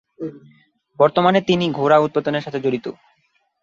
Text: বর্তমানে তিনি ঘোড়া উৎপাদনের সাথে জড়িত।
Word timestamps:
বর্তমানে 0.99 1.39
তিনি 1.41 1.65
ঘোড়া 1.71 1.97
উৎপাদনের 1.97 2.43
সাথে 2.43 2.59
জড়িত। 2.59 2.85